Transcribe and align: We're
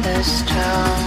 We're 0.00 0.97